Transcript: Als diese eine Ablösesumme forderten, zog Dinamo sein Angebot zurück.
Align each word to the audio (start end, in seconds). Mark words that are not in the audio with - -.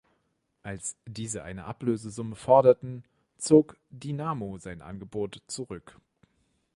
Als 0.63 0.97
diese 1.05 1.43
eine 1.43 1.65
Ablösesumme 1.65 2.35
forderten, 2.35 3.03
zog 3.37 3.77
Dinamo 3.91 4.57
sein 4.57 4.81
Angebot 4.81 5.43
zurück. 5.45 5.99